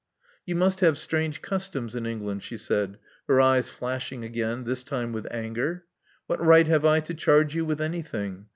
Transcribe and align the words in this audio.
'* 0.25 0.45
You 0.47 0.55
must 0.55 0.79
have 0.79 0.97
strange 0.97 1.43
customs 1.43 1.95
in 1.95 2.07
England," 2.07 2.41
she 2.41 2.57
said, 2.57 2.97
her 3.27 3.39
eyes 3.39 3.69
flashing 3.69 4.23
again, 4.23 4.63
this 4.63 4.83
time 4.83 5.13
with 5.13 5.27
anger. 5.29 5.85
What 6.25 6.43
right 6.43 6.65
have 6.65 6.83
I 6.85 7.01
to 7.01 7.13
charge 7.13 7.53
you 7.53 7.65
with 7.65 7.79
anything? 7.79 8.47